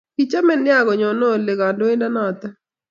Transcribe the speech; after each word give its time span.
Kichome 0.15 0.53
nea 0.63 0.81
konyone 0.87 1.23
ole 1.33 1.53
kandoindet 1.59 2.11
noto 2.13 2.47